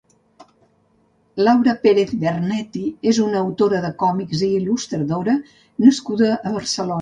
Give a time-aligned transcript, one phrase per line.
[1.47, 5.37] Laura Pérez Vernetti és una autora de còmics i Il·lustradora
[5.87, 6.89] nascuda a Barcelona.